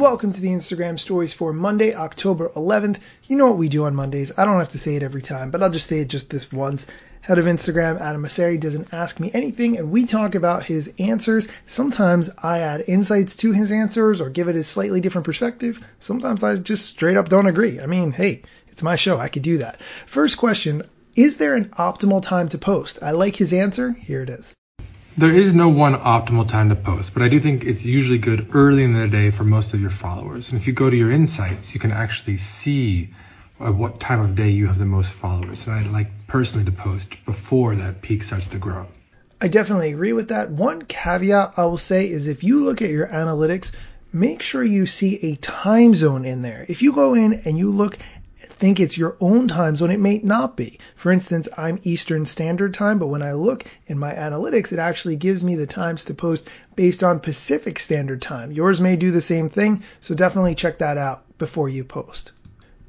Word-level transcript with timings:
Welcome 0.00 0.32
to 0.32 0.40
the 0.40 0.48
Instagram 0.48 0.98
stories 0.98 1.34
for 1.34 1.52
Monday, 1.52 1.94
October 1.94 2.48
11th. 2.56 2.96
You 3.24 3.36
know 3.36 3.48
what 3.48 3.58
we 3.58 3.68
do 3.68 3.84
on 3.84 3.94
Mondays. 3.94 4.32
I 4.34 4.46
don't 4.46 4.58
have 4.58 4.68
to 4.68 4.78
say 4.78 4.96
it 4.96 5.02
every 5.02 5.20
time, 5.20 5.50
but 5.50 5.62
I'll 5.62 5.68
just 5.68 5.88
say 5.88 5.98
it 5.98 6.08
just 6.08 6.30
this 6.30 6.50
once. 6.50 6.86
Head 7.20 7.36
of 7.36 7.44
Instagram, 7.44 8.00
Adam 8.00 8.22
Mosseri, 8.22 8.58
doesn't 8.58 8.94
ask 8.94 9.20
me 9.20 9.30
anything, 9.34 9.76
and 9.76 9.90
we 9.90 10.06
talk 10.06 10.34
about 10.34 10.62
his 10.62 10.90
answers. 10.98 11.48
Sometimes 11.66 12.30
I 12.42 12.60
add 12.60 12.84
insights 12.86 13.36
to 13.36 13.52
his 13.52 13.70
answers 13.70 14.22
or 14.22 14.30
give 14.30 14.48
it 14.48 14.56
a 14.56 14.64
slightly 14.64 15.02
different 15.02 15.26
perspective. 15.26 15.84
Sometimes 15.98 16.42
I 16.42 16.56
just 16.56 16.86
straight 16.86 17.18
up 17.18 17.28
don't 17.28 17.46
agree. 17.46 17.78
I 17.78 17.84
mean, 17.84 18.10
hey, 18.10 18.44
it's 18.68 18.82
my 18.82 18.96
show. 18.96 19.18
I 19.18 19.28
could 19.28 19.42
do 19.42 19.58
that. 19.58 19.82
First 20.06 20.38
question 20.38 20.84
Is 21.14 21.36
there 21.36 21.56
an 21.56 21.66
optimal 21.76 22.22
time 22.22 22.48
to 22.48 22.58
post? 22.58 23.00
I 23.02 23.10
like 23.10 23.36
his 23.36 23.52
answer. 23.52 23.92
Here 23.92 24.22
it 24.22 24.30
is. 24.30 24.56
There 25.18 25.34
is 25.34 25.52
no 25.52 25.68
one 25.68 25.94
optimal 25.94 26.46
time 26.46 26.68
to 26.68 26.76
post, 26.76 27.14
but 27.14 27.22
I 27.22 27.28
do 27.28 27.40
think 27.40 27.64
it's 27.64 27.84
usually 27.84 28.18
good 28.18 28.54
early 28.54 28.84
in 28.84 28.94
the 28.94 29.08
day 29.08 29.30
for 29.32 29.42
most 29.42 29.74
of 29.74 29.80
your 29.80 29.90
followers. 29.90 30.50
And 30.50 30.60
if 30.60 30.66
you 30.68 30.72
go 30.72 30.88
to 30.88 30.96
your 30.96 31.10
insights, 31.10 31.74
you 31.74 31.80
can 31.80 31.90
actually 31.90 32.36
see 32.36 33.10
at 33.58 33.74
what 33.74 33.98
time 33.98 34.20
of 34.20 34.36
day 34.36 34.50
you 34.50 34.68
have 34.68 34.78
the 34.78 34.86
most 34.86 35.12
followers. 35.12 35.66
And 35.66 35.74
I 35.74 35.82
like 35.90 36.28
personally 36.28 36.64
to 36.66 36.72
post 36.72 37.24
before 37.26 37.74
that 37.74 38.02
peak 38.02 38.22
starts 38.22 38.46
to 38.48 38.58
grow. 38.58 38.86
I 39.40 39.48
definitely 39.48 39.90
agree 39.90 40.12
with 40.12 40.28
that. 40.28 40.50
One 40.50 40.82
caveat 40.82 41.54
I 41.56 41.64
will 41.64 41.76
say 41.76 42.08
is 42.08 42.28
if 42.28 42.44
you 42.44 42.64
look 42.64 42.80
at 42.80 42.90
your 42.90 43.08
analytics, 43.08 43.72
make 44.12 44.42
sure 44.42 44.62
you 44.62 44.86
see 44.86 45.32
a 45.32 45.36
time 45.36 45.94
zone 45.96 46.24
in 46.24 46.42
there. 46.42 46.64
If 46.68 46.82
you 46.82 46.92
go 46.92 47.14
in 47.14 47.42
and 47.44 47.58
you 47.58 47.72
look 47.72 47.98
think 48.42 48.80
it's 48.80 48.96
your 48.96 49.16
own 49.20 49.48
time 49.48 49.76
zone, 49.76 49.90
it 49.90 50.00
may 50.00 50.18
not 50.18 50.56
be. 50.56 50.78
For 50.96 51.12
instance, 51.12 51.48
I'm 51.56 51.80
Eastern 51.82 52.26
Standard 52.26 52.74
Time, 52.74 52.98
but 52.98 53.08
when 53.08 53.22
I 53.22 53.32
look 53.32 53.64
in 53.86 53.98
my 53.98 54.12
analytics, 54.14 54.72
it 54.72 54.78
actually 54.78 55.16
gives 55.16 55.44
me 55.44 55.54
the 55.54 55.66
times 55.66 56.04
to 56.06 56.14
post 56.14 56.44
based 56.76 57.04
on 57.04 57.20
Pacific 57.20 57.78
Standard 57.78 58.22
Time. 58.22 58.52
Yours 58.52 58.80
may 58.80 58.96
do 58.96 59.10
the 59.10 59.20
same 59.20 59.48
thing, 59.48 59.82
so 60.00 60.14
definitely 60.14 60.54
check 60.54 60.78
that 60.78 60.98
out 60.98 61.24
before 61.38 61.68
you 61.68 61.84
post. 61.84 62.32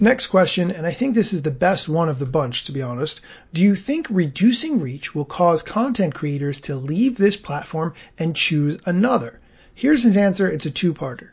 Next 0.00 0.28
question, 0.28 0.70
and 0.70 0.86
I 0.86 0.90
think 0.90 1.14
this 1.14 1.32
is 1.32 1.42
the 1.42 1.50
best 1.50 1.88
one 1.88 2.08
of 2.08 2.18
the 2.18 2.26
bunch, 2.26 2.64
to 2.64 2.72
be 2.72 2.82
honest. 2.82 3.20
Do 3.52 3.62
you 3.62 3.74
think 3.74 4.06
reducing 4.10 4.80
reach 4.80 5.14
will 5.14 5.24
cause 5.24 5.62
content 5.62 6.14
creators 6.14 6.62
to 6.62 6.76
leave 6.76 7.16
this 7.16 7.36
platform 7.36 7.94
and 8.18 8.34
choose 8.34 8.78
another? 8.86 9.38
Here's 9.74 10.02
his 10.02 10.16
answer. 10.16 10.48
It's 10.50 10.66
a 10.66 10.70
two-parter. 10.70 11.30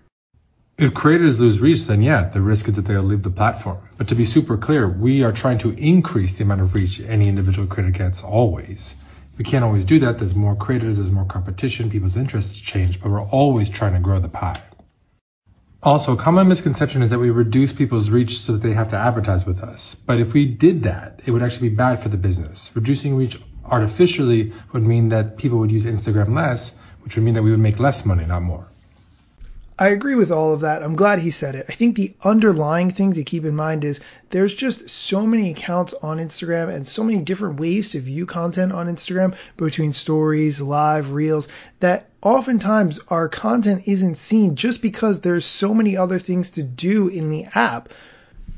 If 0.79 0.93
creators 0.93 1.41
lose 1.41 1.59
reach, 1.59 1.87
then 1.87 2.01
yeah, 2.01 2.29
the 2.29 2.39
risk 2.39 2.69
is 2.69 2.77
that 2.77 2.85
they'll 2.85 3.01
leave 3.01 3.21
the 3.21 3.29
platform. 3.29 3.79
But 3.97 4.07
to 4.07 4.15
be 4.15 4.23
super 4.23 4.55
clear, 4.55 4.87
we 4.87 5.23
are 5.23 5.33
trying 5.33 5.57
to 5.57 5.71
increase 5.71 6.37
the 6.37 6.45
amount 6.45 6.61
of 6.61 6.73
reach 6.73 7.01
any 7.01 7.27
individual 7.27 7.67
creator 7.67 7.91
gets 7.91 8.23
always. 8.23 8.95
We 9.37 9.43
can't 9.43 9.65
always 9.65 9.83
do 9.83 9.99
that. 9.99 10.19
There's 10.19 10.33
more 10.33 10.55
creators, 10.55 10.95
there's 10.95 11.11
more 11.11 11.25
competition, 11.25 11.89
people's 11.89 12.15
interests 12.15 12.57
change, 12.57 13.01
but 13.01 13.11
we're 13.11 13.21
always 13.21 13.69
trying 13.69 13.91
to 13.95 13.99
grow 13.99 14.21
the 14.21 14.29
pie. 14.29 14.61
Also, 15.83 16.13
a 16.13 16.15
common 16.15 16.47
misconception 16.47 17.01
is 17.01 17.09
that 17.09 17.19
we 17.19 17.29
reduce 17.29 17.73
people's 17.73 18.09
reach 18.09 18.39
so 18.39 18.53
that 18.53 18.61
they 18.61 18.73
have 18.73 18.91
to 18.91 18.97
advertise 18.97 19.45
with 19.45 19.61
us. 19.61 19.95
But 19.95 20.21
if 20.21 20.31
we 20.31 20.45
did 20.45 20.83
that, 20.83 21.19
it 21.25 21.31
would 21.31 21.43
actually 21.43 21.71
be 21.71 21.75
bad 21.75 22.01
for 22.01 22.07
the 22.07 22.15
business. 22.15 22.71
Reducing 22.73 23.17
reach 23.17 23.37
artificially 23.65 24.53
would 24.71 24.83
mean 24.83 25.09
that 25.09 25.35
people 25.35 25.59
would 25.59 25.73
use 25.73 25.83
Instagram 25.83 26.33
less, 26.33 26.73
which 27.01 27.17
would 27.17 27.25
mean 27.25 27.33
that 27.33 27.43
we 27.43 27.51
would 27.51 27.59
make 27.59 27.79
less 27.79 28.05
money, 28.05 28.25
not 28.25 28.43
more. 28.43 28.65
I 29.81 29.89
agree 29.89 30.15
with 30.15 30.29
all 30.29 30.53
of 30.53 30.59
that. 30.61 30.83
I'm 30.83 30.97
glad 30.97 31.19
he 31.19 31.31
said 31.31 31.55
it. 31.55 31.67
I 31.69 31.71
think 31.71 31.95
the 31.95 32.13
underlying 32.21 32.91
thing 32.91 33.13
to 33.13 33.23
keep 33.23 33.45
in 33.45 33.55
mind 33.55 33.85
is 33.85 34.01
there's 34.29 34.53
just 34.53 34.89
so 34.89 35.25
many 35.25 35.51
accounts 35.51 35.93
on 35.93 36.17
Instagram 36.17 36.67
and 36.67 36.85
so 36.85 37.01
many 37.01 37.19
different 37.19 37.61
ways 37.61 37.91
to 37.91 38.01
view 38.01 38.25
content 38.25 38.73
on 38.73 38.93
Instagram 38.93 39.37
between 39.55 39.93
stories, 39.93 40.59
live, 40.59 41.13
reels, 41.13 41.47
that 41.79 42.09
oftentimes 42.21 42.99
our 43.07 43.29
content 43.29 43.87
isn't 43.87 44.17
seen 44.17 44.57
just 44.57 44.81
because 44.81 45.21
there's 45.21 45.45
so 45.45 45.73
many 45.73 45.95
other 45.95 46.19
things 46.19 46.49
to 46.51 46.63
do 46.63 47.07
in 47.07 47.29
the 47.31 47.45
app. 47.55 47.87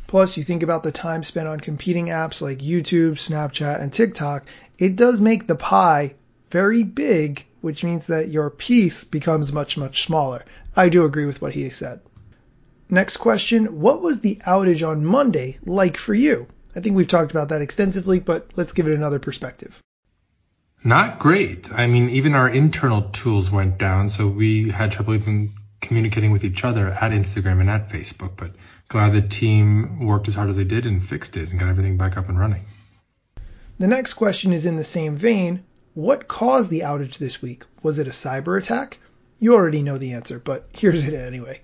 Plus, 0.08 0.38
you 0.38 0.44
think 0.44 0.64
about 0.64 0.82
the 0.82 0.92
time 0.92 1.22
spent 1.22 1.48
on 1.48 1.60
competing 1.60 2.08
apps 2.08 2.42
like 2.42 2.58
YouTube, 2.58 3.12
Snapchat, 3.12 3.80
and 3.80 3.94
TikTok, 3.94 4.48
it 4.80 4.96
does 4.96 5.22
make 5.22 5.46
the 5.46 5.56
pie 5.56 6.16
very 6.50 6.82
big 6.82 7.46
which 7.62 7.84
means 7.84 8.08
that 8.08 8.30
your 8.30 8.50
piece 8.50 9.04
becomes 9.04 9.54
much, 9.54 9.78
much 9.78 10.04
smaller. 10.04 10.44
I 10.76 10.90
do 10.90 11.06
agree 11.06 11.26
with 11.26 11.42
what 11.42 11.54
he 11.54 11.70
said. 11.70 12.02
Next 12.90 13.18
question 13.18 13.80
What 13.80 14.02
was 14.02 14.20
the 14.20 14.36
outage 14.48 14.88
on 14.88 15.06
Monday 15.06 15.58
like 15.66 15.98
for 15.98 16.14
you? 16.14 16.48
I 16.76 16.82
think 16.82 16.96
we've 16.96 17.08
talked 17.08 17.32
about 17.32 17.50
that 17.50 17.62
extensively, 17.62 18.20
but 18.20 18.52
let's 18.56 18.74
give 18.74 18.88
it 18.88 18.94
another 18.94 19.20
perspective. 19.20 19.82
Not 20.84 21.20
great. 21.20 21.72
I 21.72 21.88
mean, 21.88 22.10
even 22.10 22.34
our 22.34 22.50
internal 22.50 23.04
tools 23.04 23.52
went 23.52 23.78
down, 23.78 24.10
so 24.10 24.28
we 24.28 24.70
had 24.72 24.92
trouble 24.92 25.14
even 25.14 25.54
communicating 25.80 26.32
with 26.32 26.44
each 26.44 26.64
other 26.64 26.90
at 26.90 27.12
Instagram 27.12 27.60
and 27.60 27.70
at 27.70 27.90
Facebook, 27.90 28.36
but 28.36 28.52
glad 28.88 29.14
the 29.14 29.22
team 29.22 30.06
worked 30.06 30.28
as 30.28 30.36
hard 30.36 30.50
as 30.50 30.58
they 30.58 30.64
did 30.64 30.86
and 30.86 31.04
fixed 31.04 31.38
it 31.38 31.50
and 31.50 31.60
got 31.60 31.70
everything 31.70 31.98
back 31.98 32.18
up 32.18 32.30
and 32.30 32.40
running. 32.40 32.66
The 33.80 33.88
next 33.88 34.14
question 34.14 34.54
is 34.54 34.66
in 34.66 34.76
the 34.76 34.84
same 34.84 35.18
vein. 35.18 35.64
What 35.94 36.30
caused 36.30 36.70
the 36.70 36.82
outage 36.82 37.18
this 37.18 37.42
week? 37.42 37.64
Was 37.84 38.00
it 38.00 38.08
a 38.08 38.12
cyber 38.12 38.58
attack? 38.58 38.98
You 39.40 39.56
already 39.56 39.84
know 39.84 39.98
the 39.98 40.14
answer, 40.14 40.40
but 40.40 40.68
here's 40.72 41.06
it 41.06 41.14
anyway. 41.14 41.60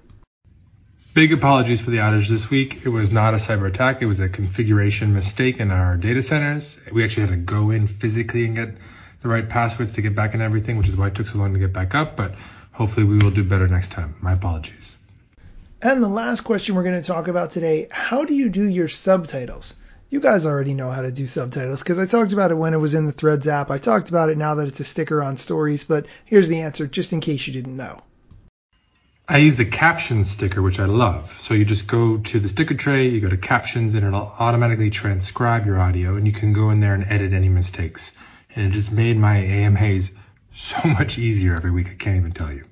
Big 1.13 1.31
apologies 1.31 1.79
for 1.79 1.91
the 1.91 1.97
outage 1.97 2.27
this 2.27 2.49
week. 2.49 2.85
It 2.85 2.89
was 2.89 3.09
not 3.09 3.33
a 3.33 3.37
cyber 3.37 3.67
attack. 3.67 4.01
It 4.01 4.05
was 4.05 4.19
a 4.19 4.27
configuration 4.27 5.13
mistake 5.13 5.61
in 5.61 5.71
our 5.71 5.95
data 5.95 6.21
centers. 6.21 6.77
We 6.91 7.05
actually 7.05 7.27
had 7.27 7.29
to 7.31 7.37
go 7.37 7.71
in 7.71 7.87
physically 7.87 8.45
and 8.45 8.55
get 8.55 8.75
the 9.21 9.29
right 9.29 9.47
passwords 9.47 9.93
to 9.93 10.01
get 10.01 10.13
back 10.13 10.33
in 10.33 10.41
everything, 10.41 10.75
which 10.77 10.89
is 10.89 10.97
why 10.97 11.07
it 11.07 11.15
took 11.15 11.27
so 11.27 11.37
long 11.37 11.53
to 11.53 11.59
get 11.59 11.71
back 11.71 11.95
up, 11.95 12.17
but 12.17 12.35
hopefully 12.73 13.05
we 13.05 13.17
will 13.19 13.31
do 13.31 13.45
better 13.45 13.67
next 13.67 13.93
time. 13.93 14.15
My 14.21 14.33
apologies. 14.33 14.97
And 15.81 16.03
the 16.03 16.09
last 16.09 16.41
question 16.41 16.75
we're 16.75 16.83
going 16.83 17.01
to 17.01 17.07
talk 17.07 17.29
about 17.29 17.51
today, 17.51 17.87
how 17.89 18.25
do 18.25 18.35
you 18.35 18.49
do 18.49 18.63
your 18.63 18.89
subtitles? 18.89 19.73
You 20.09 20.19
guys 20.19 20.45
already 20.45 20.73
know 20.73 20.89
how 20.89 21.01
to 21.01 21.11
do 21.11 21.27
subtitles 21.27 21.83
because 21.83 21.99
I 21.99 22.05
talked 22.05 22.33
about 22.33 22.51
it 22.51 22.55
when 22.55 22.73
it 22.73 22.77
was 22.77 22.95
in 22.95 23.05
the 23.05 23.11
Threads 23.11 23.47
app. 23.47 23.69
I 23.71 23.77
talked 23.77 24.09
about 24.09 24.29
it 24.29 24.37
now 24.37 24.55
that 24.55 24.67
it's 24.67 24.79
a 24.79 24.85
sticker 24.85 25.21
on 25.21 25.37
stories, 25.37 25.83
but 25.83 26.05
here's 26.25 26.47
the 26.47 26.61
answer 26.61 26.87
just 26.87 27.13
in 27.13 27.19
case 27.19 27.45
you 27.47 27.53
didn't 27.53 27.75
know. 27.75 28.01
I 29.29 29.39
use 29.39 29.57
the 29.57 29.65
caption 29.65 30.23
sticker, 30.23 30.61
which 30.61 30.79
I 30.79 30.85
love. 30.85 31.37
So 31.41 31.53
you 31.53 31.65
just 31.65 31.85
go 31.85 32.17
to 32.17 32.39
the 32.39 32.47
sticker 32.47 32.75
tray, 32.75 33.09
you 33.09 33.19
go 33.19 33.27
to 33.27 33.35
captions, 33.35 33.93
and 33.93 34.07
it'll 34.07 34.33
automatically 34.39 34.89
transcribe 34.89 35.65
your 35.65 35.77
audio, 35.77 36.15
and 36.15 36.25
you 36.25 36.31
can 36.31 36.53
go 36.53 36.69
in 36.69 36.79
there 36.79 36.93
and 36.93 37.03
edit 37.03 37.33
any 37.33 37.49
mistakes. 37.49 38.13
And 38.55 38.65
it 38.65 38.71
just 38.71 38.93
made 38.93 39.17
my 39.17 39.35
AMAs 39.35 40.11
so 40.55 40.77
much 40.87 41.17
easier 41.17 41.55
every 41.55 41.71
week. 41.71 41.89
I 41.89 41.95
can't 41.95 42.15
even 42.15 42.31
tell 42.31 42.53
you. 42.53 42.63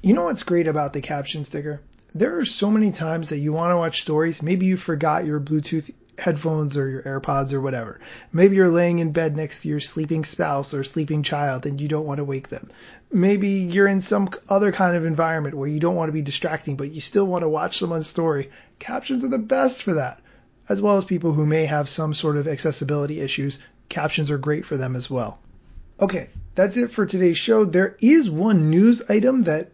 You 0.00 0.14
know 0.14 0.24
what's 0.24 0.44
great 0.44 0.66
about 0.66 0.94
the 0.94 1.02
caption 1.02 1.44
sticker? 1.44 1.82
There 2.14 2.38
are 2.38 2.46
so 2.46 2.70
many 2.70 2.92
times 2.92 3.28
that 3.28 3.38
you 3.38 3.52
want 3.52 3.72
to 3.72 3.76
watch 3.76 4.00
stories. 4.00 4.42
Maybe 4.42 4.64
you 4.64 4.78
forgot 4.78 5.26
your 5.26 5.40
Bluetooth 5.40 5.92
headphones 6.18 6.76
or 6.76 6.88
your 6.88 7.02
AirPods 7.02 7.52
or 7.52 7.60
whatever. 7.60 8.00
Maybe 8.32 8.56
you're 8.56 8.68
laying 8.68 8.98
in 8.98 9.12
bed 9.12 9.36
next 9.36 9.62
to 9.62 9.68
your 9.68 9.80
sleeping 9.80 10.24
spouse 10.24 10.74
or 10.74 10.84
sleeping 10.84 11.22
child 11.22 11.66
and 11.66 11.80
you 11.80 11.88
don't 11.88 12.06
want 12.06 12.18
to 12.18 12.24
wake 12.24 12.48
them. 12.48 12.70
Maybe 13.10 13.48
you're 13.48 13.86
in 13.86 14.02
some 14.02 14.30
other 14.48 14.72
kind 14.72 14.96
of 14.96 15.04
environment 15.04 15.54
where 15.54 15.68
you 15.68 15.80
don't 15.80 15.96
want 15.96 16.08
to 16.08 16.12
be 16.12 16.22
distracting, 16.22 16.76
but 16.76 16.90
you 16.90 17.00
still 17.00 17.24
want 17.24 17.42
to 17.42 17.48
watch 17.48 17.78
someone's 17.78 18.06
story. 18.06 18.50
Captions 18.78 19.24
are 19.24 19.28
the 19.28 19.38
best 19.38 19.82
for 19.82 19.94
that. 19.94 20.20
As 20.68 20.80
well 20.80 20.96
as 20.96 21.04
people 21.04 21.32
who 21.32 21.44
may 21.44 21.66
have 21.66 21.88
some 21.88 22.14
sort 22.14 22.36
of 22.36 22.46
accessibility 22.46 23.20
issues, 23.20 23.58
captions 23.88 24.30
are 24.30 24.38
great 24.38 24.64
for 24.64 24.76
them 24.76 24.96
as 24.96 25.10
well. 25.10 25.38
Okay, 26.00 26.28
that's 26.54 26.76
it 26.76 26.90
for 26.90 27.04
today's 27.04 27.38
show. 27.38 27.64
There 27.64 27.96
is 28.00 28.30
one 28.30 28.70
news 28.70 29.02
item 29.08 29.42
that 29.42 29.70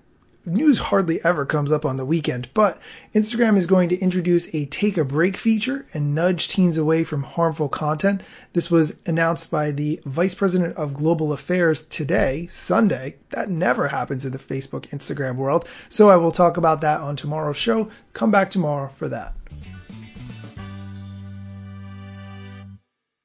news 0.49 0.79
hardly 0.79 1.23
ever 1.25 1.47
comes 1.47 1.71
up 1.71 1.85
on 1.85 1.97
the 1.97 2.05
weekend, 2.05 2.49
but 2.55 2.81
Instagram 3.15 3.57
is 3.57 3.67
going 3.67 3.91
to 3.91 3.99
introduce 3.99 4.53
a 4.55 4.67
take 4.67 4.99
a 4.99 5.05
break 5.05 5.37
feature 5.37 5.87
and 5.95 6.15
nudge 6.15 6.49
teens 6.49 6.79
away 6.79 7.05
from 7.05 7.23
harmful 7.23 7.69
content. 7.69 8.23
This 8.53 8.71
was 8.71 8.97
announced 9.07 9.51
by 9.51 9.71
the 9.71 10.01
Vice 10.05 10.35
President 10.35 10.77
of 10.77 10.95
Global 10.95 11.33
Affairs 11.33 11.83
today, 11.83 12.49
Sunday. 12.51 13.17
That 13.31 13.51
never 13.51 13.87
happens 13.87 14.27
in 14.27 14.33
the 14.33 14.39
Facebook 14.39 14.89
Instagram 14.91 15.37
world. 15.37 15.69
So 15.89 16.09
I 16.09 16.17
will 16.17 16.33
talk 16.33 16.57
about 16.57 16.81
that 16.81 17.01
on 17.01 17.17
tomorrow's 17.17 17.57
show. 17.57 17.91
Come 18.13 18.31
back 18.31 18.51
tomorrow 18.51 18.91
for 18.97 19.09
that. 19.09 19.35